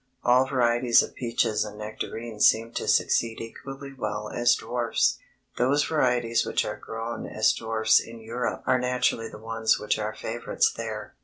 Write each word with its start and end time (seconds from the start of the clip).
All 0.23 0.47
varieties 0.47 1.03
of 1.03 1.13
peaches 1.13 1.63
and 1.63 1.77
nectarines 1.77 2.47
seem 2.47 2.71
to 2.73 2.87
succeed 2.87 3.39
equally 3.39 3.93
well 3.93 4.29
as 4.29 4.55
dwarfs. 4.55 5.19
Those 5.59 5.83
varieties 5.85 6.43
which 6.43 6.65
are 6.65 6.75
grown 6.75 7.27
as 7.27 7.53
dwarfs 7.53 7.99
in 7.99 8.19
Europe 8.19 8.63
are 8.65 8.79
naturally 8.79 9.29
the 9.29 9.37
ones 9.37 9.77
which 9.77 9.99
are 9.99 10.15
favorites 10.15 10.73
there. 10.75 11.13